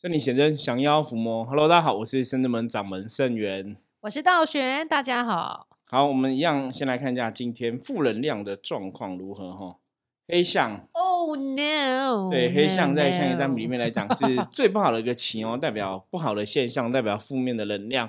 [0.00, 1.44] 圣灵显真，降妖伏魔。
[1.44, 3.76] Hello，大家好，我是圣智门掌门圣元。
[4.02, 5.66] 我是道玄，大家好。
[5.86, 9.78] 好，我们一样先来看一下今天负能量的状况如何哈。
[10.28, 12.30] 黑象，Oh no！
[12.30, 18.08] 对，黑象在象象棋占卜里面来讲是最不好的一个棋哦， 代表不好的现象，代表负面的能量。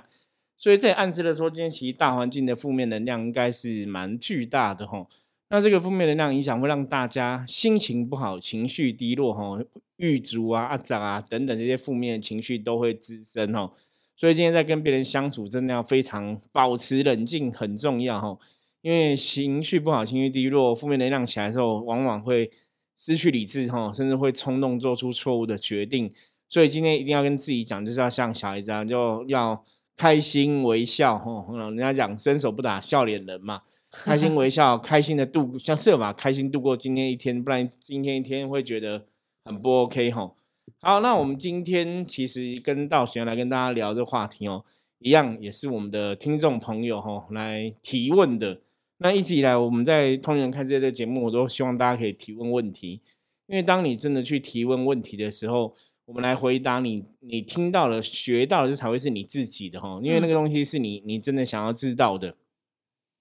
[0.57, 5.07] 所以这也暗示了说，今天其实大环境的负面能量应该是蛮巨大的哈。
[5.49, 9.59] 那这个负面能量影响会让大家心情不好、情绪低落哈，
[9.97, 13.71] 郁卒啊、阿长啊等等这些负面情绪都会滋生哈。
[14.15, 18.37] 所以今天在跟别人相处，真的要非常保持冷静，很重要哈。
[18.81, 22.51] 因为情绪不好、情绪低落、负面能量起来的时候，往往会
[22.95, 26.11] 失去理智哈，甚至会冲动做出错误的决定。
[26.47, 29.65] 所以今天一定要跟自己讲，就是要像小孩子一样，就要
[29.97, 31.45] 开心微笑哈。
[31.69, 33.61] 人家讲伸手不打笑脸人嘛，
[34.05, 39.05] 开心微笑，开心的度，像设法开心度过今天一天，不然今天一天会觉得
[39.43, 40.31] 很不 OK 哈。
[40.79, 44.63] 好，那我们今天其实跟道玄来跟大家聊这话题哦，
[44.99, 48.61] 一样也是我们的听众朋友哈来提问的。
[48.99, 53.01] 那一直以来我们在通人看这个节目，我都希望大家可以提问问题，
[53.47, 55.73] 因为当你真的去提问问题的时候，
[56.05, 62.35] 我们来回答你，你听到了、学到的，这才会是你自己的哈，因为那个东西是你你真的想要知道的。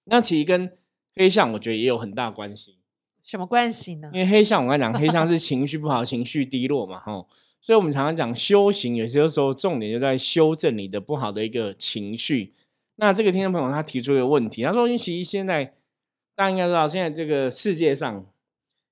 [0.09, 0.71] 那其实跟
[1.15, 2.77] 黑象，我觉得也有很大关系。
[3.21, 4.09] 什么关系呢？
[4.13, 7.27] 因为黑象，我跟你讲，黑象是情绪不好、 情绪低落嘛，吼，
[7.61, 12.53] 所以我们常常讲修行，有些时候重点就在修正你的不好的一个情绪。
[12.95, 15.65] 那这个听众朋友他提出一个问题，他说：“因为其实现在
[16.35, 18.25] 大家应该知道，现在这个世界上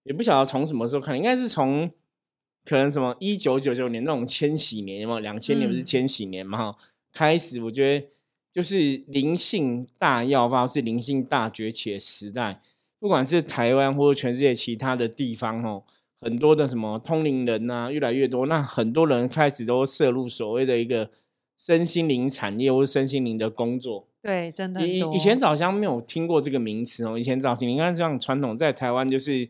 [0.03, 1.89] 也不晓得从什么时候看，应该是从
[2.63, 5.19] 可能什么一九九九年那种千禧年，有没有？
[5.19, 6.57] 两千年不是嗯千禧年嘛？
[6.57, 6.77] 哈、
[7.11, 8.07] 开始我觉得
[8.58, 12.59] 就是灵性大药发，是灵性大崛起的时代。
[12.97, 15.83] 不管是台湾或者全世界其他的地方哦，
[16.22, 21.11] 很多的什么通灵人呐、越来越多，那很多人开始都涉入所谓的一个
[21.55, 24.08] 身心灵产业或者身心灵的工作。
[24.23, 29.48] 对，真的多以以前早像没有听过这个名词哦，以前早期你看这样传统在台湾就是，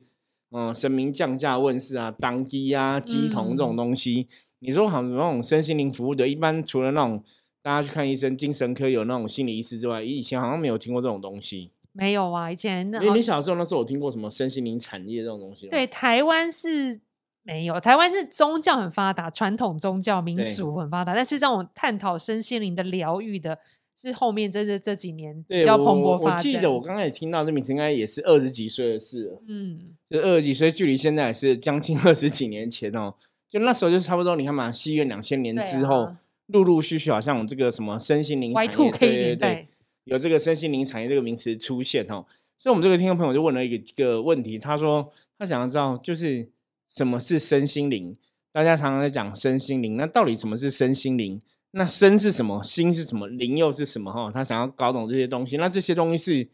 [0.52, 4.28] 嗯、神明降价问世啊，当机啊、鸡童这种嗯东西。
[4.60, 7.24] 你说好像那种身心灵服务的，一般除了那种
[7.68, 11.70] 大家去看医生，精神科有那种心理医师之外，以前好像没有听过这种东西。
[11.92, 15.72] 没有啊，以前你你小时候那时候有听过什么身心灵产业这种东西吗？
[15.72, 16.98] 对台湾是
[17.44, 23.60] 没有，台湾是宗教很发达，传统宗教民俗很发达，但是这种探讨身心灵的疗愈的，
[24.00, 26.38] 是后面真的这几年对，比较我我蓬勃发展。
[26.38, 29.42] 我记得我刚才也听到这名词，应该也是二十几岁的事了。
[29.50, 29.78] 嗯，
[30.10, 33.14] 就二十几岁，距离现在也是将近二十几年前哦。
[33.50, 39.68] 就那时候就差不多，你看嘛，西元两千年之后，啊陆陆续续好像有这个什么身心灵产业对对对，
[40.06, 42.25] 有这个身心灵产业这个名词出现哦。
[42.58, 46.50] 所以，我们这个听众朋友就问了一个一个问题，他说他想要知道，就是
[46.88, 48.18] 什么是身心灵？
[48.52, 51.40] 大家常常在讲身心灵，那到底什么是身心灵？
[51.72, 52.63] 那身是什么？
[52.63, 53.28] 心是什么？
[53.28, 54.12] 灵又是什么？
[54.12, 55.57] 哈，他想要搞懂这些东西。
[55.57, 56.50] 那这些东西是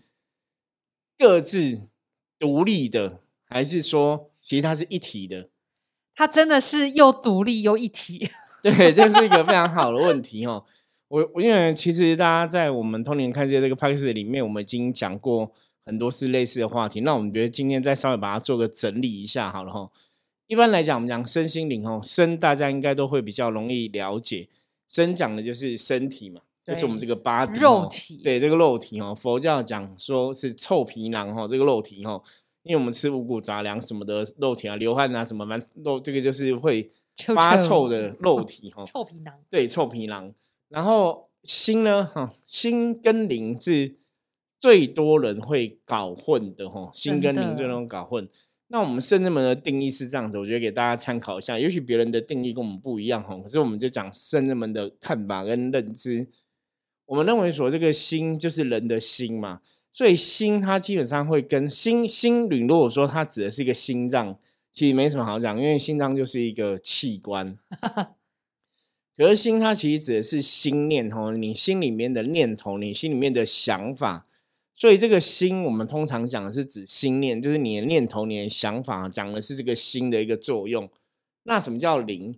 [1.17, 1.87] 各自
[2.37, 5.49] 独立的，还是说其实它是一体的？
[6.15, 8.29] 它真的是又独立又一体。
[8.63, 10.63] 对， 这是一个非常好的问题哦。
[11.09, 15.51] 我我因为其实大家在我们通年看世界这个 p a c 里面，我们已经讲过
[15.85, 17.01] 很多次类似的话题。
[17.01, 19.91] 那我们觉得今天再稍微把它做个整理一下好了哈。
[20.47, 24.47] 一般来讲，我们讲身心灵哦，身大家应该都会比较容易了解。
[24.89, 32.21] 身讲的就是身体嘛，就是我们对这个 body 哦肉体对这个肉体哦，佛教讲说是臭皮囊哦，这个肉体哦，
[32.63, 38.85] 因为我们吃五谷杂粮什么的肉体啊，流汗啊什么，反正肉这个就是会臭发臭臭的肉体哈、哦。
[38.85, 39.33] 臭皮囊。
[39.49, 40.33] 对，臭皮囊。
[40.69, 43.95] 然后心呢，哈，心跟灵是
[44.59, 48.27] 最多人会搞混的哈，心跟灵最多人搞混。
[48.67, 51.59] 那我们圣人们的定义是这样子，我觉得给大家参考一下。
[51.59, 56.27] 也许别人的定义跟我们不一样哈，可是我们就讲圣人们的看法跟认知。
[57.05, 59.59] 我们认为说这个心就是人的心嘛，
[59.91, 64.39] 所以心它基本上会跟心心灵，如果说它指的是一个心脏，
[64.73, 67.55] 其实没什么好讲，因为心脏就是一个器官。
[69.15, 74.25] 可是心它其实指的是心念哦，你心里面的念头，你心里面的想法。
[74.73, 80.89] 所以这个心，我们通常讲的是指心念，就是你的念头、你的想法，讲的是这个心的一个作用。
[81.43, 82.33] 那什么叫灵？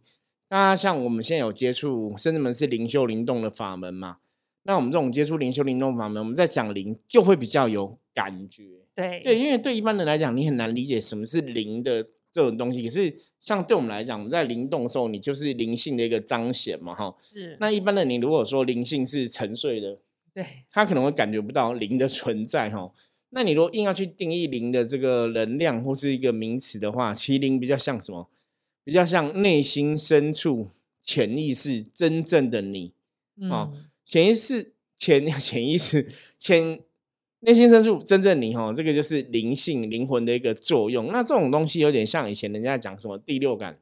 [0.50, 4.18] 大家像我们现在有接触，甚至们是灵修灵动的法门嘛？
[4.63, 8.81] 那我们这种接触灵修灵动法门，我们在讲灵就会比较有感觉。
[8.94, 12.83] 对对，因为对一般人来讲，你很难理解什么是灵的这种东西。
[12.83, 17.15] 可是像对我们来讲，我们在灵动的时候，你就是灵性的一个彰显嘛，哈。
[17.21, 19.97] 是那一般的你如果说灵性是沉睡的，
[20.33, 22.91] 对 他可能会感觉不到灵的存在，哈。
[23.29, 28.29] 那你如果硬要去定义灵的这个能量或是一个名词的话，其实灵比较像什么？
[28.83, 30.69] 比较像内心深处
[31.01, 32.91] 潜意识真正的你。
[33.49, 36.79] 啊嗯，潜意识、潜 潜意识、潜
[37.45, 41.07] 内心深处真正你哈，这个就是灵性、灵魂的一个作用。
[41.12, 43.77] 那这种东西有点像以前人家讲什么第六感，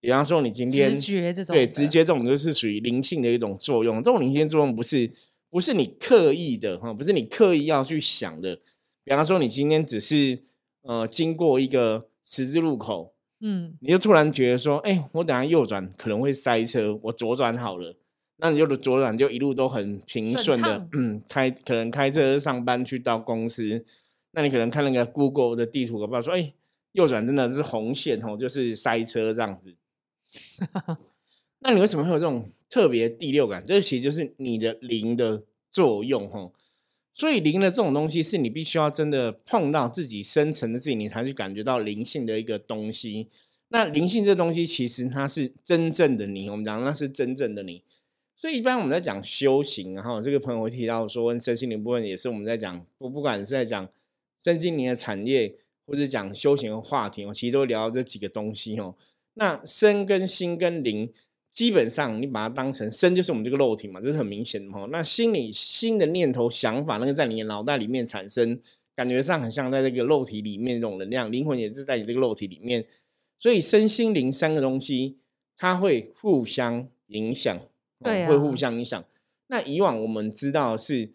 [0.00, 4.02] 比方说你今天直觉这种对直觉这种就是属于灵性的一种作用。
[4.02, 5.10] 这种灵性作用不是
[5.50, 8.58] 不是你刻意的哈，不是你刻意要去想的。
[9.04, 10.38] 比方说你今天只是
[10.82, 17.94] 呃经过一个十字路口，嗯你就突然觉得说，哎、我等下右转可能会塞车，我左转好了。
[18.38, 23.84] 那你就左转就一路都很平顺顺的畅，嗯，开可能开车上班去到公司，
[24.32, 26.52] 那你可能看那个 Google 的地图，搞不好说，哎、
[26.92, 29.74] 右转真的是红线哦，就是塞车这样子。
[31.60, 33.64] 那你为什么会有这种特别第六感？
[33.66, 36.52] 这其实就是你的灵的作用哦。
[37.14, 43.28] 所以灵的这种东西，是你必须要真的碰到自己深层的自己，你才去感觉到灵性的一个东西。
[43.68, 47.82] 那灵性这东西，其实它是真正的你，我们讲那是真正的你。
[48.36, 53.88] 所以一般我们在讲修行，然后这个朋友提到说，身心灵部分也是我们在讲，不不管是在讲
[54.38, 55.56] 身心灵的产业，
[55.86, 58.94] 或者讲修行的话题，我，其实都聊到这几个东西哦。
[59.34, 61.10] 那身跟心跟灵，
[61.50, 64.86] 基本上你把它当成身就是我们这个肉体嘛，这是很明显的哈。
[64.92, 68.60] 那心里新的念头、想法，那个在你的脑袋里面产生，
[68.94, 72.84] 感觉上很像在这个肉体里面这种能量，灵魂也是在你这个肉体里面，
[73.38, 75.16] 所以身心灵三个东西，
[75.56, 77.58] 它会互相影响，
[78.00, 79.04] 会互啊相影响。
[79.48, 81.10] 那以往我们知道是，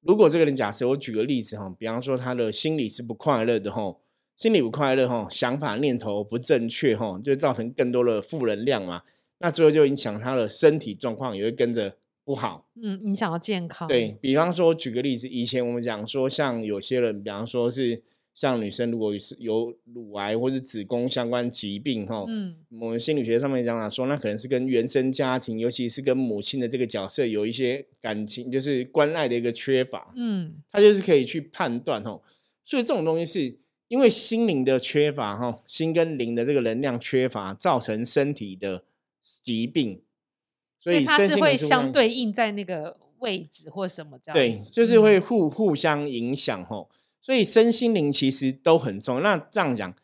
[0.00, 3.96] 如果这个人假设我举个例子哈，比方说他的心理是不快乐的哈，
[4.36, 9.02] 心理不快乐哈，想法念头不正确哈，就造成更多的负能量嘛。
[9.38, 12.68] 那最后就影响他的身体状况，也会跟着不好。
[12.80, 13.88] 嗯，影响到健康。
[13.88, 18.00] 对比方说，举个例子，以前我们讲说，像有些人，比方说是
[18.34, 30.12] 像女生，如果是有乳癌或是子宫相关疾病哈，嗯我们心理学上面讲啊，说那可能是跟原生家庭，尤其是跟母亲的这个角色有一些感情，就是关爱的一个缺乏。
[30.16, 32.20] 嗯他就是可以去判断哈。
[32.64, 33.58] 所以这种东西是
[33.88, 38.84] 因为心灵的缺乏哈，心跟灵的这个能量缺乏，造成身体的
[39.42, 40.00] 疾病。
[40.78, 46.88] 所以它是会相对应在那个位置或什么这样对，就是会嗯互互相影响吼。
[47.22, 49.22] 所以身心灵其实都很重要。
[49.22, 49.94] 那这样讲，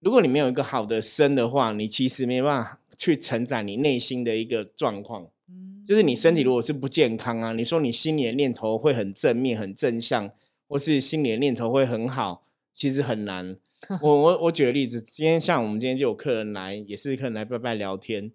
[0.00, 5.30] 如果你没有一个好的身的话，你其实没办法去承载你内心的一个状况。
[5.50, 10.30] 嗯就是你身体如果是不健康啊，你说你心里的念头会很正面、很正向，
[10.66, 13.56] 或是心里的念头会很好，其实很难。
[14.02, 18.30] 我我我举个例子，今天像我们今天就有客人来，也是客人来拜拜聊天，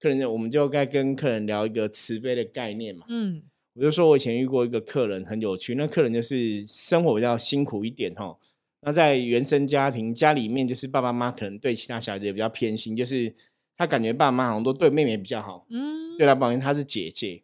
[0.00, 3.04] 客人就我们就该跟客人聊一个慈悲的概念嘛。
[3.08, 3.42] 嗯
[3.78, 8.36] 我就说我以前遇过一个客人很有趣，那客人就是生活比较辛苦一点哈。
[8.80, 13.32] 那在原生家庭家里面，就是爸爸妈妈可能对其他小孩子也比较偏心，就是
[13.76, 17.40] 他感觉爸爸妈好像都对妹妹比较好，嗯，对他抱怨她是姐姐，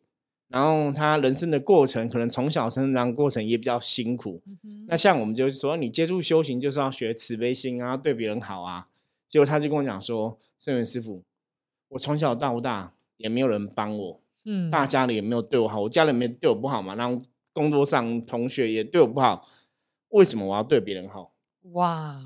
[0.48, 4.42] 然后他人生的过程可能从小成长过程也比较辛苦。
[4.46, 8.86] 嗯哼那像我们就是说，你接触修行就是要学慈悲心啊，对别人好啊。
[9.28, 11.22] 结果他就跟我讲说，圣元师傅，
[11.90, 17.20] 我从小到大也没有人帮我，嗯大家里也没有对我好，我家里面对我不好嘛，然后
[17.52, 19.48] 工作上同学也对我不好，
[20.10, 21.32] 为什么我要对别人好？
[21.72, 22.20] 哇，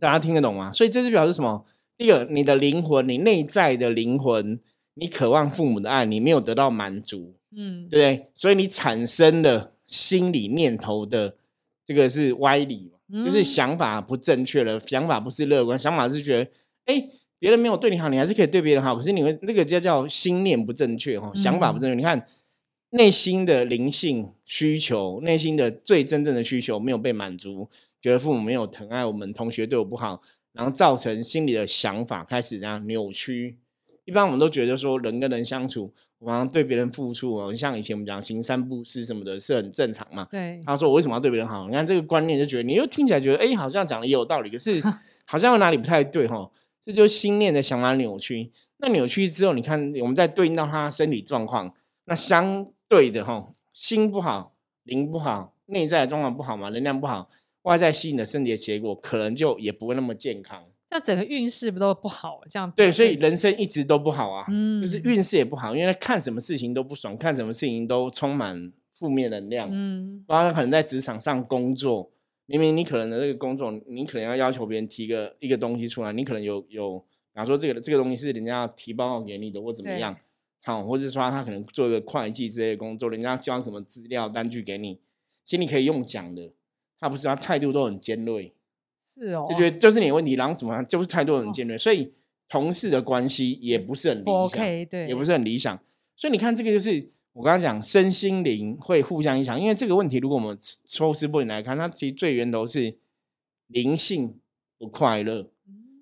[0.00, 0.72] 大家听得懂吗？
[0.72, 1.64] 所以这是表示什么？
[1.96, 4.58] 第一个，你的灵魂，你内在的灵魂，
[4.94, 8.30] 你渴望父母的爱，你没有得到满足，嗯对不对？
[8.34, 11.36] 所以你产生了心理念头的
[11.84, 16.50] 这个是歪理嘛，就是嗯想法不正确了，想法不是乐观，想法是觉得，
[16.86, 17.08] 哎，
[17.44, 21.94] 别人没有对你好，你还是可以对别人好，可是你们这个叫叫心念不正确哈，想法不正确。
[21.94, 22.26] 你看
[22.92, 27.68] 内心的灵性需求，内心的最真正的需求没有被满足，
[28.00, 30.22] 觉得父母没有疼爱我们，同学对我不好，
[30.54, 33.58] 然后造成心里的想法开始这样扭曲。
[34.06, 40.26] 一般我们都觉得说人跟人相处，我好像对别人付出哦，像以前我们讲行善布施什么的，是很正常嘛。
[40.30, 41.66] 对，他说我为什么要对别人好？
[41.66, 44.82] 你看这个观念就觉得你又听起来觉得哎、诶好像讲的也有道理，可是
[45.28, 46.50] 好像有哪里不太对哈。
[46.84, 48.50] 这就是心念的想法扭曲。
[48.78, 51.74] 那扭曲之后，你看我们再对应到他身体状况，
[52.04, 57.30] 那相对的哈，心不好，灵不好，内在的状况不好嘛，能量不好，
[57.62, 60.62] 外在吸引的身体的结果，可能就也不会那么健康。
[60.90, 62.42] 那整个运势不都不好？
[62.48, 64.46] 这样对，所以人生一直都不好啊，
[64.80, 69.68] 就是嗯运势也不好，因为他看什么事情都不爽，看什么事情都充满负面能量。
[69.72, 72.10] 嗯包括可能在职场上工作，
[72.46, 80.16] 明明你可能的这个工作，你可能要要求别人提个一个东西出来，你可能有有，比方说这个这个东西是人家要提报告给你的，或怎么样，
[80.62, 85.00] 好，或者说他可能做一个会计之类的工作，人家交什么资料单据给你，
[85.44, 86.52] 其实你可以用讲的，
[87.00, 88.52] 他不是他态度都很尖锐，
[89.02, 92.12] 是哦，就觉得就是你的问题，然后什么就是态度很尖锐，所以
[92.48, 95.78] 同事的关系也不是很理想 OK，对，也不是很理想。
[96.16, 102.96] 所以你看，这个就是我刚刚讲身心灵会互相影响，因为这个问题，如果我们抽丝剥茧来看，它其实最源头是
[103.66, 104.38] 灵性
[104.78, 105.50] 不快乐。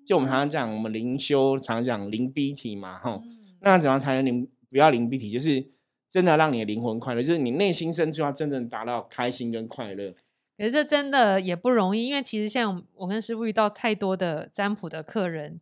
[0.05, 5.31] 就我们常常讲，我们灵修常讲灵逼体嘛，哈，嗯那怎样才能灵不要灵逼体？
[5.31, 5.65] 就是
[6.07, 10.13] 真的让你的灵魂快乐，就是你内心深处要真正达到开心跟快乐。
[10.55, 15.59] 可是这真的也不容易，因为其实像我跟师傅遇到太多的占卜的客人，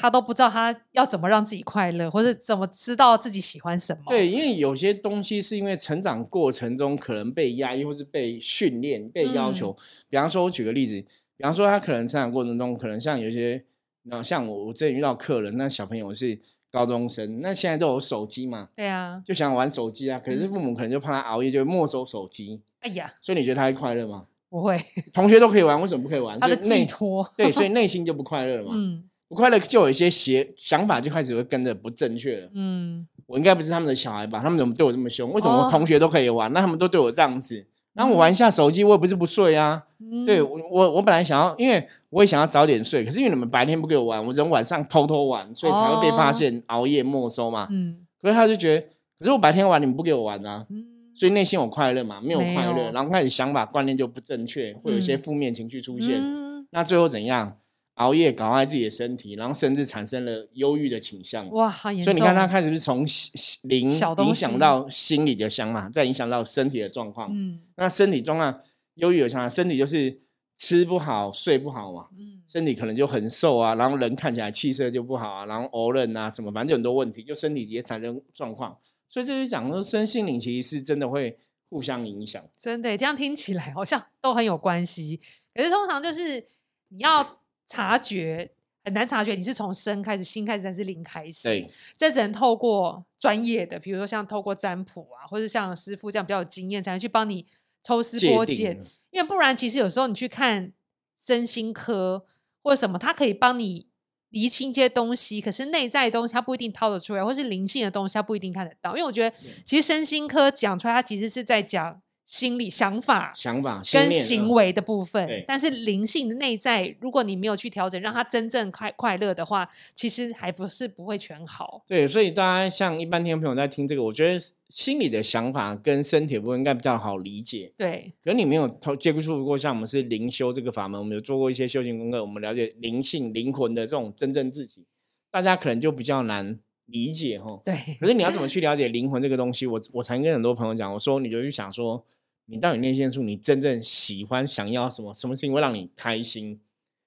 [0.00, 4.02] 他都不知道他要怎么让自己快乐，或者怎么知道自己喜欢什么。
[4.06, 9.76] 对，因为有些东西是因为成长过程中可能被压抑，或是被训练、被要求。
[10.08, 10.94] 比方说，我举个例子，
[11.36, 13.64] 比方说他可能成长过程中，可能像有些，
[14.04, 16.38] 那像我我之前遇到客人，那小朋友是
[16.70, 22.60] 高中生，那现在都有手机嘛，对啊，就想玩手机啊，可是父母可能就怕他熬夜，就会没收手机。
[22.80, 24.26] 哎呀，所以你觉得他会快乐吗？
[24.48, 24.78] 不会，
[25.12, 26.38] 同学都可以玩，为什么不可以玩？
[26.40, 27.28] 他的寄托。
[27.36, 28.70] 对，所以内心就不快乐了嘛。
[28.74, 32.50] 嗯不快乐就有一些邪想法，就开始会跟着不正确了。
[32.54, 34.40] 嗯，我应该不是他们的小孩吧？
[34.42, 35.32] 他们怎么对我这么凶？
[35.32, 37.66] 为什么同学都可以玩，那他们都对我这样子？
[37.92, 39.84] 然后我玩一下手机，我也不是不睡啊。
[40.24, 47.66] 对嗯我，我我本来想要，因为我也想要早点睡，可是因为你们白天不给我玩，我只能晚上偷偷玩，所以才会被发哦现熬夜没收嘛。
[47.70, 48.86] 嗯可是他就觉得，
[49.18, 52.20] 可是我白天玩，你们不给我玩啊，嗯，所以内心有快乐嘛？
[52.20, 56.20] 没有快乐，然后开始想法观念就不正确，会有一些嗯负面情绪出现。
[56.20, 57.56] 嗯那最后怎样？
[57.98, 61.48] 熬夜搞坏自己的身体，然后甚至产生了忧郁的倾向。
[61.50, 62.12] 哇，好严重。
[62.12, 63.90] 所以你看，他开始是从心心灵
[64.26, 67.28] 影响到心理的想法，再影响到身体的状况。
[67.32, 68.60] 嗯那身体状况
[68.94, 70.18] 忧郁有想法，身体就是
[70.56, 78.78] 吃不好、睡不好嘛，嗯身体可能就很瘦啊，然后人看起来气色就不好啊，然后偶冷啊什么，反正就很多问题，就身体也产生状况。
[79.08, 81.36] 所以这就讲说，身心灵其实是真的会
[81.68, 82.42] 互相影响。
[82.56, 85.20] 真的耶这样听起来好像都很有关系，
[85.54, 86.44] 可是通常就是
[86.88, 88.50] 你要察觉。
[88.84, 91.42] 很难察觉你是从身开始、心开始还是零开始。
[91.42, 97.44] 对，这只能透过专业的，比如说像透过占卜啊，或者像师傅这样比较有经验，才能去帮你
[97.82, 98.80] 抽丝剥茧。
[99.10, 100.72] 因为不然，其实有时候你去看
[101.18, 102.24] 身心科
[102.62, 103.88] 或者什么，它可以帮你
[104.30, 108.96] 厘清一些东西，可是内在的东西它不一定掏得出来，或是灵性的东西它不一定看得到。
[108.96, 113.32] 因为我觉得，其实身心科讲出来，它其实是在讲心理想法。
[113.34, 121.82] 想法、跟行为的部分对，但是灵性的内在，如果你没有去调整，让它真正快快乐的话，其实还不是不会全好。
[121.86, 127.72] 对，所以大家像一般听众朋友在听这个，我觉得心理的想法跟身体的部分应该比较好理解。
[127.78, 134.84] 对，可是你没有投接触过，像我们是灵修这个法门，我们有做过一些修行功课，我们了解灵性、灵魂的这种真正自己，
[135.30, 137.58] 大家可能就比较难理解哈。
[137.64, 139.66] 对，可是你要怎么 去了解灵魂这个东西？
[139.66, 142.04] 我我常跟很多朋友讲，我说你就去想说，
[142.50, 145.12] 你到底内心深处你真正喜欢、想要什么？
[145.12, 146.58] 什么事情会让你开心？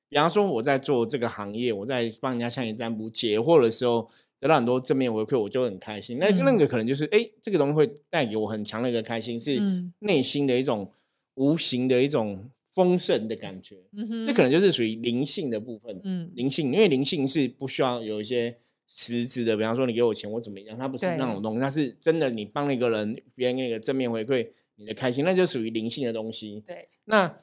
[0.08, 4.08] 比方说我在做这个行业，我在帮人家向你占卜解惑的时候，
[4.40, 6.18] 得到很多正面回馈，我就很开心。
[6.20, 10.92] 那嗯那个可能就是，哎、这个东西会带给我很强的一个开心，是嗯内心的一种
[11.36, 13.78] 无形的一种丰盛的感觉。
[13.94, 16.00] 嗯，这可能就是属于灵性的部分。
[16.04, 18.58] 嗯灵性，因为灵性是不需要有一些
[18.94, 26.62] 实质的，比方说你给我钱，我怎么样，它不是那对种东西，它是真的你帮了一个人，别人给你个正面回馈，你的开心，那就属于灵性的东西。
[26.68, 27.34] 对那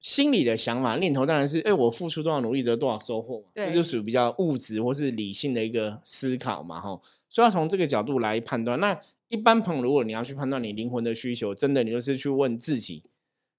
[0.00, 7.00] 心里的想法念头当然是，哎、我付出多少努力得多少收获嘛，这就属于比较物质或是理性的一个思考嘛，哈。
[7.28, 8.78] 所以要从这个角度来判断。
[8.80, 13.02] 那一般朋友，如果你要去判断你灵魂的需求，真的你就是去问自己，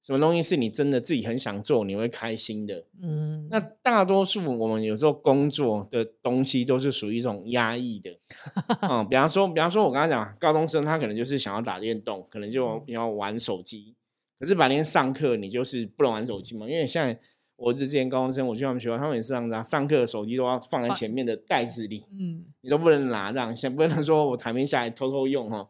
[0.08, 2.82] 什么东西是你真的自己很想做，你会开心的。
[3.02, 8.18] 嗯，那大多数我们有时候工作的东西都是属于一种压抑的，
[8.90, 13.96] 嗯，比方说，比方说，我刚刚讲高中生，他可能就是想要打电动，可能就要玩手机，
[14.40, 17.20] 可是白天上课你就是不能玩手机嘛，因为现在
[17.58, 22.46] 我之前高中生，我去他们学校，他们也是这样子啊，上课手机都要放在前面的袋子里，嗯。
[22.62, 25.68] 你都不能拿这样，先不能说我台面下来偷偷用哈，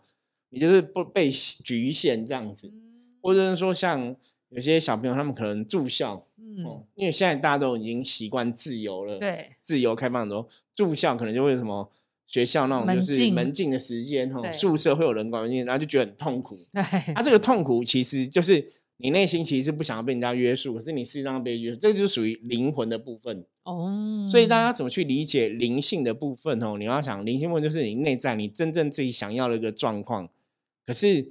[0.49, 2.71] 你就是不被局限这样子，
[3.27, 4.15] 或者是说像
[4.49, 6.25] 有些小朋友他们可能住校。
[6.39, 11.87] 嗯哦，因为现在大家都已经习惯自由了，，对自由开放很多，住校可能就会什么
[12.25, 16.57] 学校那种就是门禁的时间哈，宿舍会有人管门禁，然后就觉得很痛苦。
[16.73, 16.81] 对
[17.13, 18.65] 啊，这个痛苦其实就是
[18.97, 23.45] 你内心其实是不想要被人家约束，可是你事实际上被约束，这个就属于灵魂的部分。
[23.63, 26.77] 哦，所以大家怎么去理解灵性的部分哦？
[26.79, 30.27] 你要想灵性部分就是你内在你真正自己想要的一个状况，
[30.83, 31.27] 可是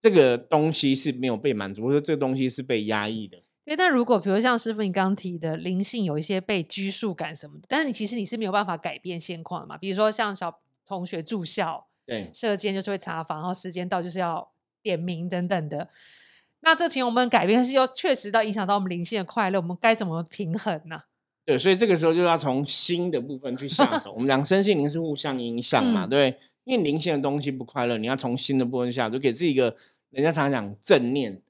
[0.00, 3.38] 这个东西是没有被满足，或者这个东西是被压抑的。
[3.64, 9.76] 对，但如果比如像师傅你刚刚提的灵性有一些被拘束感什么的，但是你其实你是没有办法改变现况的嘛。
[9.76, 15.88] 比如说像小同学住校，对，射监就是会查房，然后时间到就是要点名等等的。
[16.60, 21.00] 那这情况我们改变，但是又确实到影响到我们灵性的快乐，我们该怎么平衡呢、
[21.44, 24.12] 对，所以这个时候就要从心的部分去下手。
[24.12, 29.74] 我们讲身心灵是互相影响嘛，嗯对，因为零星的东西不快乐，你要从新的部分下，就给自己一个
[30.10, 31.40] 人家常常讲正念、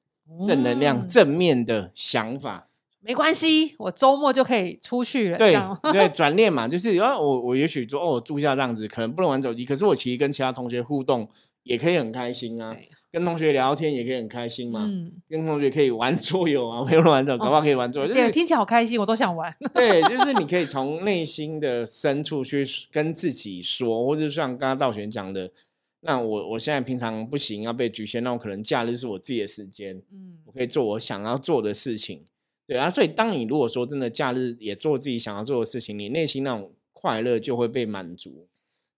[0.47, 2.69] 正能量、嗯正面的想法。
[3.01, 5.39] 没关系，我周末就可以出去了。
[5.39, 5.51] 这
[5.83, 11.27] 对对， 转念嘛，就是啊，我我也许说哦，我住下这样子，可能不能玩手机，可是我其实跟其他同学互动
[11.63, 14.85] 也可以很开心啊，对跟同学聊天也可以很开心嘛。
[14.85, 19.55] 嗯，跟同学可以玩桌游啊，没有玩桌，搞不好可以玩桌游，就是对，听起来好开心，我都想玩。
[19.73, 25.51] 对，就 是你可以从内心的深处去跟自己说，或者像刚刚道玄讲的，
[26.01, 32.23] 那我我现在平常不行，要被局限，那我可能假日是我自己的时间，嗯我可以做我想要做的事情，
[32.67, 38.47] 对啊，所以当你如果说真的假日也做自己想要做的事情，你内心那种快乐就会被满足。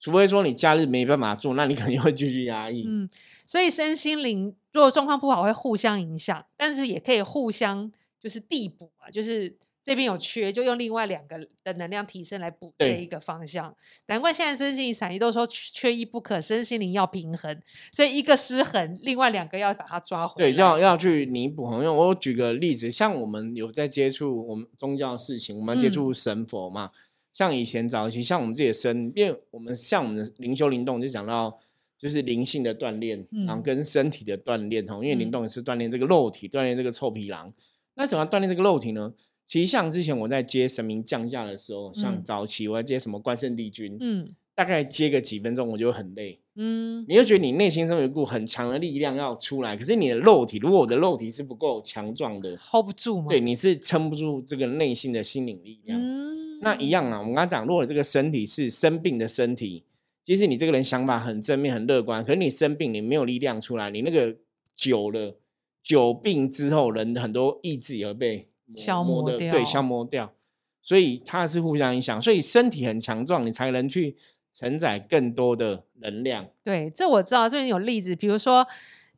[0.01, 2.85] 除非说你假日没办法做，那你可能又会继续压抑。
[2.87, 3.09] 嗯，
[3.49, 7.91] 所以身心灵如果状况不好会互相影响，但是也可以互相
[8.21, 13.75] 就是递补啊，就是这边有缺，就用另外两个的能量提升来补这一个方向。
[14.09, 17.59] 难怪现在身心灵产业都说缺缺一不可，身心灵要平衡，
[17.91, 20.51] 所以一个失衡，另外两个要把它抓回来。
[20.51, 21.73] 对，要要去弥补。
[21.73, 26.91] 因为我举个例子，像我们有在接触我们宗教的事情，我们接嗯触神佛嘛。
[27.33, 31.59] 像以前早期，像我们自己的身，因为我们像我们的灵修灵动，就讲到
[31.99, 35.01] 就是灵性的锻炼，然后嗯跟身体的锻炼哦。
[35.03, 37.53] 因为灵嗯动也是锻炼这个肉体，锻炼这个臭皮囊。
[37.97, 39.13] 那怎么样锻炼这个肉体呢？
[39.45, 46.39] 其实像之前我在接神明降价的时候，像嗯早期我要接什么关圣帝君，嗯大概接个几分钟我就会很累。
[46.61, 53.27] 嗯你就觉得你内心中有一股很强的力量要出来，可是你的肉体，如果我的肉体是不够强壮的，，hold 不住吗。
[53.29, 55.99] 对，你是撑不住这个内心的心灵力量。
[56.01, 59.85] 嗯，那一样啊，我们刚刚讲，如果这个身体是生病的身体，
[60.29, 64.37] 即使你这个人想法很正面、很乐观，可是你生病，你没有力量出来，你那个
[64.77, 65.35] 久了，
[65.83, 70.35] 久病之后，人的很多意志也会被消磨掉对，消磨掉。
[70.83, 74.19] 所以它是互相影响，所以身体很强壮，你才能去
[74.53, 76.47] 承载更多的能量。
[76.63, 78.63] 对，这我知道，这边有例子，比如说，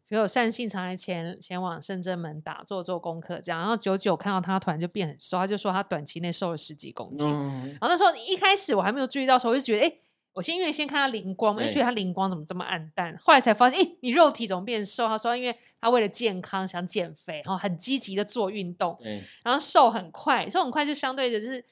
[0.06, 7.28] 比如有善信常来前前往圣真门打坐做功课，这样，然后久久看到他突然就变很瘦，他就说他短期内瘦了十几公斤。
[7.28, 9.92] 嗯，然后那时候一开始我还没有注意到的时候，我就觉得，哎，
[10.32, 15.06] 我先因为先看他灵光嘛，就对觉得他灵光怎么这么暗淡，后来才发现，哎，你肉体怎么变瘦？
[15.08, 18.98] 他说，因为他为了健康想减肥，然后很积极的做运动，
[19.42, 21.64] 然后瘦很快，瘦很快就相对的就是。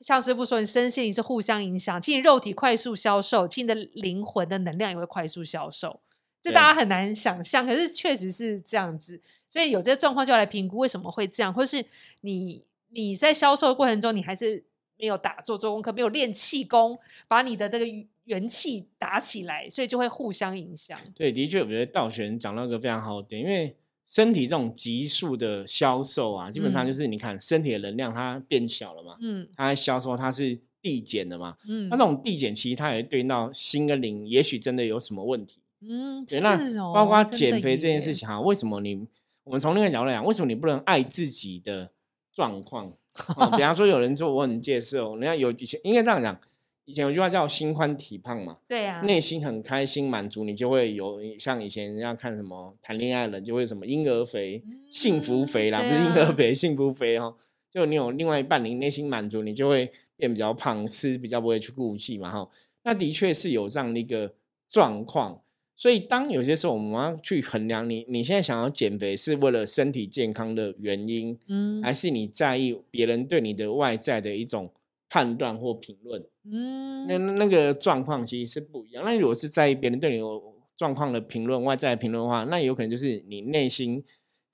[0.00, 5.98] 像师傅说，你身心灵是互相影响，其实你肉体快速消瘦，其实你的灵魂的能量也会快速消瘦。
[6.42, 9.18] 这大家很难想象，可是确实是这样子。
[9.48, 11.82] 所以有这些状况就要来评估为什么会这样，或是
[12.20, 14.62] 你你在销售的过程中，你还是
[14.98, 17.86] 没有打做做功课，没有练气功，把你的这个
[18.24, 20.98] 元气打起来，所以就会互相影响。
[21.14, 23.76] 对，的确，我觉得道玄讲到一个非常好的点，因为
[24.06, 35.58] 身体这种急速的消瘦啊，基本上嗯就是你看身体的能量它变小了嘛，嗯它在销售它是递减的嘛，嗯，那这种递减其实它也会对应到心跟灵，也许真的有什么问题。
[35.80, 36.56] 嗯对，那
[36.94, 39.06] 包括减肥这件事情哈，为什么你
[39.44, 41.90] 我们从另一个角度来讲，为什么你不能爱自己的
[42.32, 42.94] 状况？
[43.36, 46.38] 哦比方说有人说我很接受，人家有以前应该这样讲，
[46.84, 57.36] 以前有句话叫心宽体胖嘛，对啊，内心很开心满足，你就会有像以前人家看什么谈恋爱的人就会什么婴儿肥、幸福肥啦，嗯不是婴儿肥，幸福肥哦。
[57.70, 62.48] 就你有另外一半，你内心满足，你就会变比较胖，吃比较不会去顾忌嘛哈。
[62.84, 64.34] 那的确是有这样的一个
[64.68, 65.40] 状况，
[65.76, 74.70] 所以当有些时候我们要去衡量你，你现在想要减肥是为了身体健康的原因，嗯还是你在意别人对你的外在的一种
[75.08, 76.24] 判断或评论？
[76.50, 79.04] 嗯那那个状况其实是不一样。
[79.04, 84.02] 那如果是在意别人对你有状况的评论、外在的评论的话，那有可能就是你内心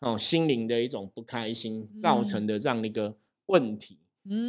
[0.00, 3.98] 哦心灵的一种不开心造成的这样的一个问题。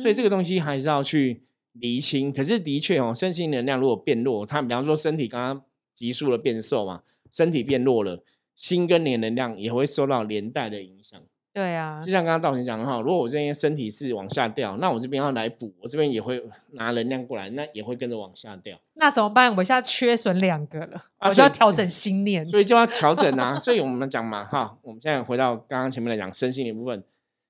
[0.02, 1.42] 所以这个个东西还是要去
[1.74, 2.32] 厘清。
[2.32, 8.24] 可是的确哦，身心能量如果变弱，它比方说身体刚刚急速的变瘦嘛，身体变弱了，
[8.56, 11.22] 心跟你的能量也会受到连带的影响。
[11.54, 18.80] 对啊就，像刚刚道贤讲的哈，如果我这边身体是往下掉，那我这边要来补，我这边也会拿能量过来，那也会跟着往下掉。
[18.94, 19.54] 那怎么办？
[19.58, 22.48] 我现在缺损两个了，啊我就要调整心念。
[22.48, 23.54] 所以就要调整啊。
[23.60, 27.04] 所以我们讲嘛，哈，我们现在回到刚刚前面来讲身心的部分，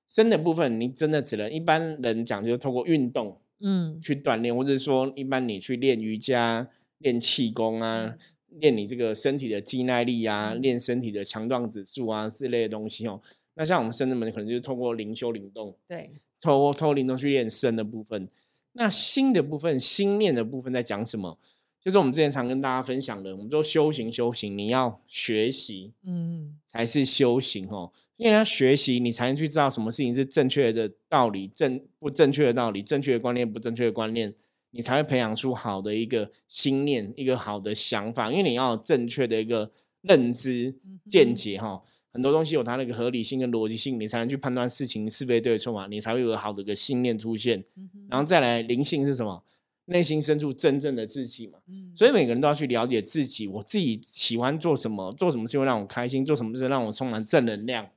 [0.08, 6.66] 身的部分，你真的只能一般人讲，就是透过运动嗯去锻炼，或者是说一般你去练瑜伽、
[7.02, 8.16] 练气功啊，
[8.48, 13.20] 练你这个身体的肌耐力啊，练身体的强壮指数啊之类的东西哦。
[13.54, 16.10] 那像我们深圳门可能就是透过灵修灵动，对，
[16.40, 18.26] 透过透过灵动去练身的部分。
[18.72, 21.38] 那心的部分，心念的部分在讲什么？
[21.78, 34.32] 就是我们之前常跟大家分享的，我们说修行修行，你要学习嗯才是修行哦，因为要学习，你才能去知道什么事情是正确的道理，正不正确的道理，正确的观念不正确的观念，
[34.72, 39.70] 你才会培养出好的一个心念，一个好的想法，因为你要有正确的一个
[40.02, 40.74] 认知
[41.10, 41.82] 见解哈。
[42.10, 47.64] 很多东西有它那个合理性跟逻辑性，你才能去判断事情是非对错嘛，你才会有好的一个信念出现。
[48.10, 49.42] 然后再来灵性是什么？
[49.86, 51.58] 内心深处真正的自己嘛。
[51.68, 57.88] 嗯所以每个人都要去了解自己，我自己喜欢做什么，做什么事会让我开心，做什么事让我充满正能量。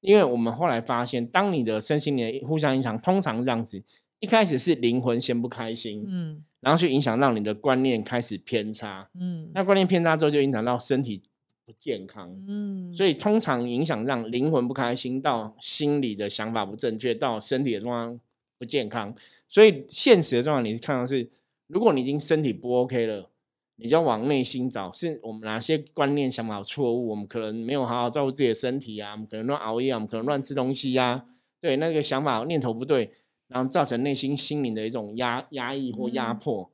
[0.00, 3.82] 因为我们后来发现，当你的身心灵互相影响，通常这样子，
[4.20, 11.22] 一开始是灵魂先不开心，嗯然后去影响到你的观念开始偏差，嗯那观念偏差之后就影响到身体
[11.64, 12.34] 不健康。
[12.48, 18.20] 嗯，所以通常影响让灵魂不开心，到心理的想法不正确，到身体的状况
[18.58, 19.14] 不健康。
[19.46, 21.28] 所以现实的状况，你看到是，
[21.66, 23.30] 如果你已经身体不 OK 了，
[23.76, 31.26] 你就要往内心找，是我们哪些观念想法错误，我们可能没有好好照顾自己的身体啊，我们可能乱熬夜啊，我们可能乱吃东西呀、
[31.60, 33.10] 对，那个想法念头不对，
[33.48, 36.70] 然后造成内心心灵的一种压压抑或压嗯迫，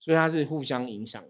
[0.00, 1.28] 所以它是互相影响的。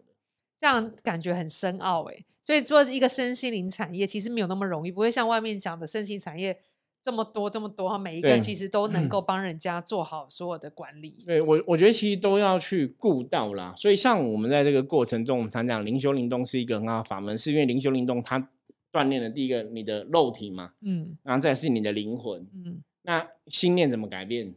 [0.59, 2.24] 这样感觉很深奥哎。
[2.40, 6.59] 所以做一个身心灵产业，其实没有那么容易，不会像外面讲的身心产业
[7.02, 11.22] 这么多这么多，每一个对其实都能够帮人家做好所有的管理。
[11.24, 13.72] 对我，我觉得其实都要去顾到啦。
[13.76, 18.50] 所以像我们在这个过程中，我们常讲灵修灵动是一个很好的法门，是因为灵修灵动它
[18.92, 22.46] 锻炼了第一个你的肉体嘛，嗯然后再来是你的灵魂。
[22.54, 24.54] 嗯，那心念怎么改变？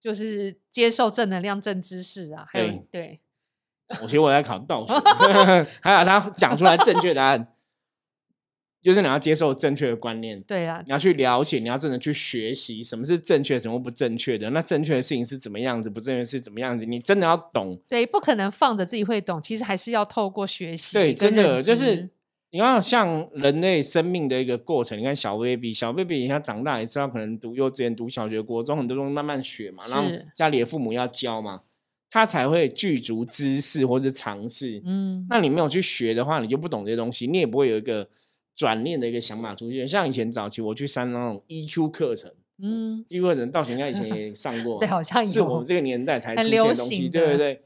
[0.00, 3.20] 就是接受正能量、正知识啊，还有对，
[4.00, 4.92] 我其实我在考倒数
[5.80, 7.48] 还有他讲出来正确答案，
[8.80, 14.50] 就是你要接受正确的观念，对啊，你要去了解，你要真的去学习什么是正确，什么不正确的。
[14.50, 17.80] 那正确的事情是怎么样子，不正确是怎么样子，你真的要懂。
[17.88, 22.10] 对，不可能放着自己会懂，其实还是要透过学习对，真的就是知
[22.50, 31.62] 你看，像人类生命的一个过程，你看小 baby，小 baby 他长大也知道，可能读幼稚园、读小学、国中，很多东西慢慢学嘛，然后家里的父母要教嘛，
[32.10, 34.80] 他才会具足知识或者尝试。
[34.86, 38.08] 嗯，那你没有去学的话，你就不懂这些东西，你也不会有一个
[38.56, 39.86] 转念的一个想法出现。
[39.86, 42.32] 像以前早期我去上那种 EQ 课程
[42.62, 47.62] 嗯，，EQ 课程到现在以前也上过 嘛，对好像有是我们这个年代才出现的东西，对对对，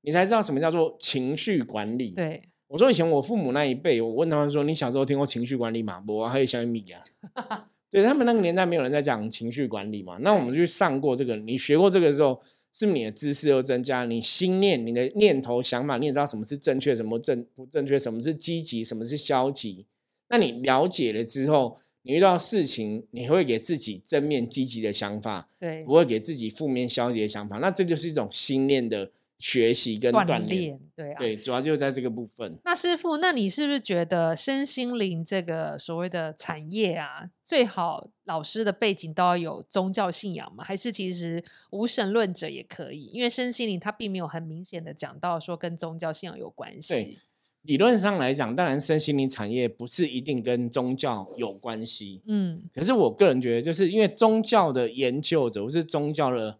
[0.00, 2.10] 你才知道什么叫做情绪管理。
[2.10, 10.18] 对，我说以前我父母那一辈，我问他们说：“你小时候听过情绪管理吗？”我还有小米啊， 对他们那个年代没有人在讲情绪管理嘛。
[10.20, 12.40] 那我们去上过这个，你学过这个之后，
[12.72, 14.04] 是不是你的知识又增加？
[14.04, 19.86] 你心念、你的念头、想法，你也知道什么是正确，什么正不正确，什么是积极，什么是消极。
[20.28, 27.58] 那你了解了之后，你遇到事情，你会给自己正面积极的想法，对不，会给自己负面消极的想法。
[27.58, 30.48] 那这就是一种心念的学习跟锻锻炼。
[30.48, 32.56] 炼，对啊，对，主要就是在这个部分。
[32.64, 40.64] 那师傅，那你是不是觉得身心灵这个所谓的产业啊，最好老师的背景都要有宗教信仰吗？
[40.64, 43.06] 还是其实无神论者也可以？
[43.12, 47.18] 因为身心灵它并没有很明显的讲到说跟宗教信仰有关系。
[47.62, 56.56] 理论上来讲，当然身心灵产业不是一定跟宗教有关系，嗯可是我个人觉得，就是因为宗教的研究者或是宗教的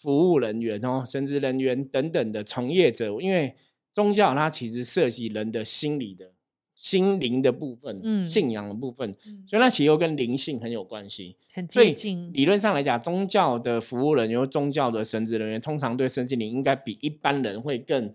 [0.00, 3.54] 服务人员哦，神职人员等等的从业者，因为
[3.92, 6.32] 宗教它其实涉及人的心理的
[6.74, 11.36] 心灵的部分，嗯信仰的部分，嗯所以它其实又跟灵性很有关系。
[11.52, 12.32] 很所以接近。
[12.32, 18.14] 理论上来讲，宗教的服务人员、或宗教的神职人员，通常对身心灵应该比一般人会更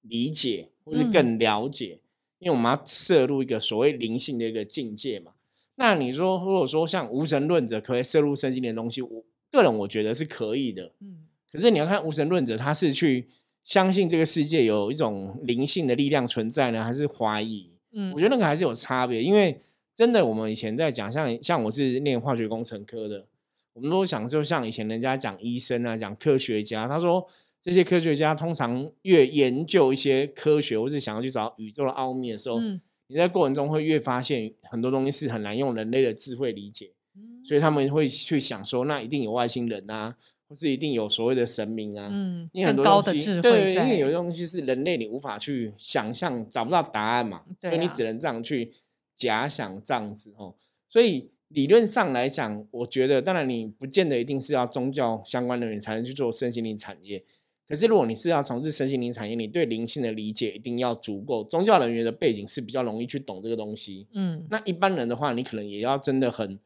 [0.00, 2.00] 理解，或是嗯更了解，
[2.40, 5.34] 因为我们要摄入一个所谓灵性的一个境界嘛。
[5.76, 10.92] 那你说，如果说像无神论者可以摄入身心灵的东西，我个人我觉得是可以的。
[11.00, 13.26] 嗯可是你要看无神论者，他是去
[13.64, 17.72] 相信这个世界有一种灵性的力量存在呢，还是怀疑？
[17.92, 19.58] 嗯，我觉得那个还是有差别，因为
[19.96, 23.26] 真的我们以前在讲，像像我是念化学工程科的，
[23.72, 27.26] 我们都想就像以前人家讲医生啊，讲科学家，他说
[27.60, 40.14] 这些科学家通常越研究一些科学，或是想要去找宇宙的奥秘的时候，嗯你在过程中会越发现很多东西是很难用人类的智慧理解，嗯所以他们会去想说，那一定有外星人啊，
[40.48, 48.70] 或是一定有所谓的神明啊，嗯，因为很多东西，高的智对，因为有些东西是人类你无法去想象，找不到答案嘛，所以你只能这样去
[49.14, 50.54] 假想这样子哦。
[50.86, 57.24] 所以理论上来讲，我觉得当然你不见得一定是要宗教相关的人才能去做身心灵产业。
[57.66, 61.42] 可是如果你是要从事身心灵产业，你对灵性的理解一定要足够。
[61.44, 64.08] 宗教人员的背景是比较容易去懂这个东西。
[64.12, 66.58] 嗯那一般人的话，你可能也要真的很，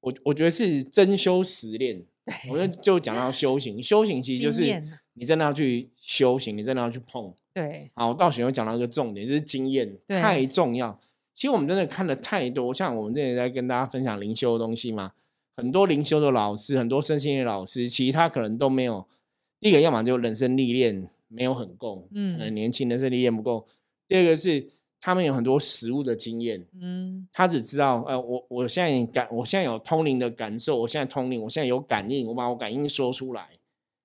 [0.00, 2.04] 我我觉得是真修实练。
[2.50, 4.82] 我觉得就讲到修行，修行其实就是
[5.14, 7.32] 你真的要去修行，你真的要去碰。
[7.54, 10.98] 对，好，到时候讲到一个重点，就是经验太重要。
[11.32, 15.12] 其实我们真的看了太多，像我们之前在跟大家分享灵修的东西嘛，
[15.56, 19.06] 很多灵修的老师，很多身心的老师，其实他可能都没有。
[19.60, 23.64] 第一个，要么就人生历练没有很够，嗯嗯，年轻人生历练不够。
[24.08, 24.66] 第二个是
[25.00, 27.28] 他们有很多实物的经验，嗯。
[27.32, 33.50] 他只知道，呃，我我现在感，我现在有通灵的感受，我现在通灵，我现在有感应，我把我感应说出来。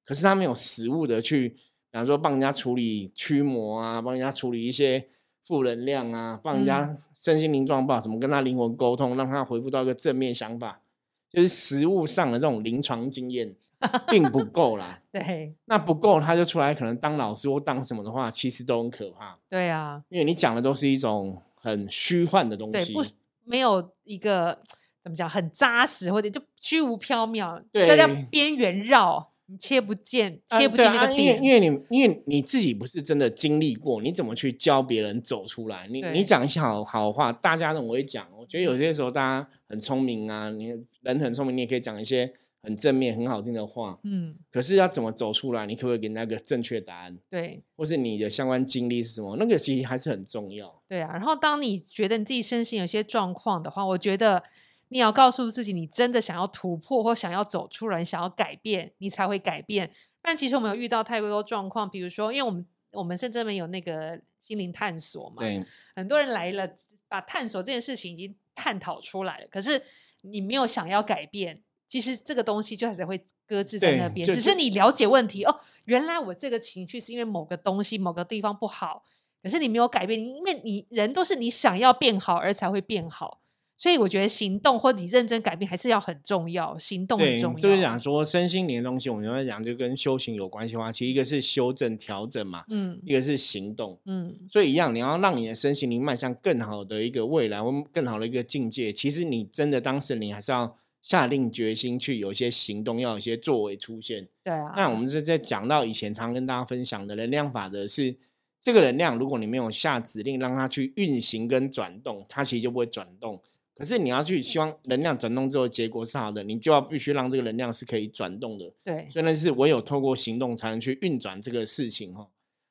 [0.04, 1.58] 可是他没有实物的去，比
[1.94, 5.08] 方说帮人家处理驱魔啊，帮人家处理一些
[5.44, 10.82] 负能量啊，帮人家身心灵状况怎么跟他灵魂沟通，让他回复到一个正面想法，
[11.30, 13.56] 就是实物上的这种临床经验
[14.10, 15.00] 并不够啦。
[15.12, 22.94] 对那不够，他就出来可能当老师或当什么的话，其实都很可怕，对啊，因为你讲的都是一种很虚幻的东对，西。
[22.94, 23.04] 不
[23.44, 24.58] 没有一个
[25.02, 31.44] 怎么讲很扎实，或者就虚无缥缈，对在那边缘绕，你切不见，啊切不对啊因为进那个点。
[31.44, 35.88] 因为你因为你自己不是真的经历过，你怎么去教别人走出来？
[35.90, 38.26] 你对你讲一些好好话，大家都会讲。
[38.38, 40.68] 我觉得有些时候大家很聪明啊，你
[41.02, 42.32] 人很聪明，你也可以讲一些
[42.64, 44.00] 很正面、很好听的话。
[44.04, 45.66] 嗯，可是要怎么走出来？
[45.66, 49.36] 你可不可以给人家一个正确答案，对或是你的相关经历是什么？
[49.38, 50.82] 那个其实还是很重要。
[50.88, 51.12] 对啊。
[51.14, 54.44] 然后当你觉得你自己身心有些状况的话，我觉得
[54.90, 59.90] 你要告诉自己，你真的想要突破或想要走出来，想要改变，你才会改变。
[60.22, 65.64] 但其实我们有遇到太多状况，比如说，因为我们我们甚至没有那个心灵探索嘛，对
[65.96, 66.70] 很多人来了，
[67.08, 69.82] 把探索这件事情已经探讨出来了，可是
[70.22, 74.26] 你没有想要改变，其实这个东西就还是会搁置在那边。
[74.26, 79.04] 只是你了解问题哦，原来我这个情绪是因为某个东西、某个地方不好，
[79.44, 83.42] 可是你没有改变，因为你人都是你想要变好而才会变好。
[83.76, 87.60] 所以我觉得行动或你认真改变还是要很重要，行动很，重要。
[87.60, 94.00] 就是讲说身心灵的东西，我们在讲就跟修行有关系的话，其实一个是修正调整嘛，嗯一个是行动。
[94.06, 98.94] 嗯，所以一样，你要让你的身心灵迈向更好的一个未来，或更好的一个境界。
[98.94, 104.28] 其实你真的当时你，还是要下定决心去有一些行动，要有一些作为出现。
[104.44, 104.74] 对啊。
[104.76, 108.16] 那我们是在讲到以前常跟大家分享的能量法则是，
[108.60, 113.42] 这个能量如果你没有下指令让它去运行跟转动，它其实就不会转动。
[113.74, 118.72] 可是你要去希望能量转动之后结果是好的，你就要必须让这个能量是可以转动的。
[118.84, 122.28] 对所以呢，是唯有透过行动才能去运转这个事情哈。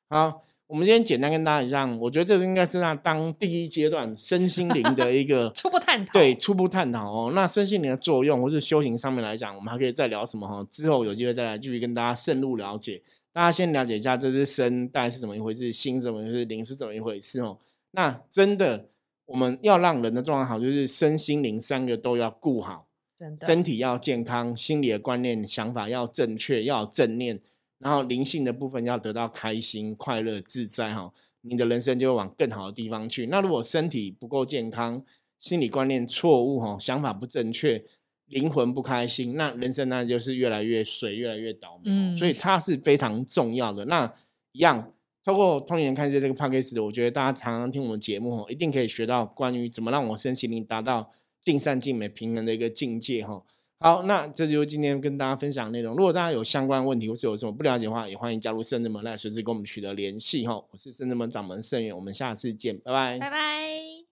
[0.07, 6.13] 好，我们今天简单跟大家一样，我觉得这应该是那当第一阶段身心灵的一个 初步探讨。
[6.13, 7.33] 对初步探讨哦。
[7.35, 10.65] 那身心灵的作用或是修行上面来讲，我们还可以再聊什么哈？
[10.71, 13.01] 之后有机会再来继续跟大家深入了解。
[13.33, 17.57] 大家先了解一下这是身大概是怎么一回事，心怎么一回事，灵是怎么一回事哦。
[17.91, 18.87] 那真的
[19.25, 22.87] 我们要让人的状态好，就是身心灵三个都要顾好。
[23.19, 27.41] 真的身体要健康，心理的观念、想法要正确，要正念，
[27.81, 33.25] 然后灵性的部分要得到开心、快乐、自在哈，你的人生就会往更好的地方去。
[33.27, 35.03] 那如果身体不够健康，
[35.39, 37.83] 心理观念错误哈，想法不正确，
[38.27, 42.15] 灵魂不开心，那人生那就是越来越水，越来越倒霉哦。
[42.15, 43.85] 所以嗯它是非常重要的。
[43.85, 44.13] 那
[44.51, 44.93] 一样。
[45.23, 51.11] 透过通灵人看世界这个 p a c k a g e 的，我觉得大家常常听我们节目哦，一定可以学到关于怎么让我身心灵达到
[51.43, 53.43] 尽善尽美、平衡的一个境界哈。
[53.81, 55.95] 好，那这就是今天跟大家分享内容。
[55.95, 60.53] 如果大家有相关问题或是有什么不了解的话，也欢迎加入圣人门来随时跟我们取得联系哈。
[60.69, 63.17] 我是圣人门掌门盛远，我们下次见，拜拜。
[63.17, 64.10] 拜拜。